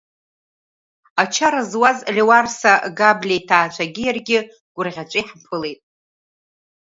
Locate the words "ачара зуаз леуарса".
1.21-2.71